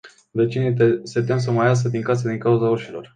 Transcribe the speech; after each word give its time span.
Vecinii 0.33 0.99
se 1.03 1.21
tem 1.21 1.37
să 1.37 1.51
mai 1.51 1.67
iasă 1.67 1.89
din 1.89 2.01
casă 2.01 2.27
din 2.27 2.37
cauza 2.37 2.69
urșilor. 2.69 3.09